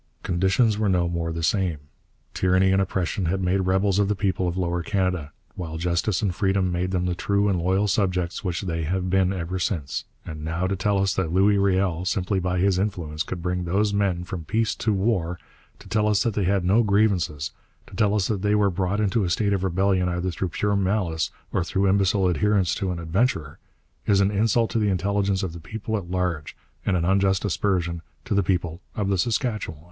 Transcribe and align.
Conditions 0.23 0.79
were 0.79 0.89
no 0.89 1.07
more 1.07 1.31
the 1.31 1.43
same. 1.43 1.77
Tyranny 2.33 2.71
and 2.71 2.81
oppression 2.81 3.25
had 3.25 3.39
made 3.39 3.67
rebels 3.67 3.99
of 3.99 4.07
the 4.07 4.15
people 4.15 4.47
of 4.47 4.57
Lower 4.57 4.81
Canada, 4.81 5.31
while 5.53 5.77
justice 5.77 6.23
and 6.23 6.33
freedom 6.33 6.71
made 6.71 6.89
them 6.89 7.05
the 7.05 7.13
true 7.13 7.47
and 7.47 7.61
loyal 7.61 7.87
subjects 7.87 8.43
which 8.43 8.63
they 8.63 8.81
have 8.81 9.11
been 9.11 9.31
ever 9.31 9.59
since. 9.59 10.05
And 10.25 10.43
now 10.43 10.65
to 10.65 10.75
tell 10.75 10.97
us 10.97 11.13
that 11.13 11.31
Louis 11.31 11.59
Riel, 11.59 12.03
simply 12.05 12.39
by 12.39 12.57
his 12.57 12.79
influence, 12.79 13.21
could 13.21 13.43
bring 13.43 13.65
those 13.65 13.93
men 13.93 14.23
from 14.23 14.43
peace 14.43 14.73
to 14.77 14.91
war, 14.91 15.37
to 15.77 15.87
tell 15.87 16.07
us 16.07 16.23
that 16.23 16.33
they 16.33 16.45
had 16.45 16.65
no 16.65 16.81
grievances, 16.81 17.51
to 17.85 17.95
tell 17.95 18.15
us 18.15 18.27
that 18.27 18.41
they 18.41 18.55
were 18.55 18.71
brought 18.71 18.99
into 18.99 19.23
a 19.23 19.29
state 19.29 19.53
of 19.53 19.63
rebellion 19.63 20.09
either 20.09 20.31
through 20.31 20.49
pure 20.49 20.75
malice 20.75 21.29
or 21.53 21.63
through 21.63 21.87
imbecile 21.87 22.27
adherence 22.27 22.73
to 22.73 22.89
an 22.91 22.97
adventurer, 22.97 23.59
is 24.07 24.19
an 24.19 24.31
insult 24.31 24.71
to 24.71 24.79
the 24.79 24.89
intelligence 24.89 25.43
of 25.43 25.53
the 25.53 25.59
people 25.59 25.95
at 25.95 26.09
large, 26.09 26.57
and 26.87 26.97
an 26.97 27.05
unjust 27.05 27.45
aspersion 27.45 28.01
on 28.31 28.35
the 28.35 28.41
people 28.41 28.81
of 28.95 29.07
the 29.07 29.15
Saskatchewan. 29.19 29.79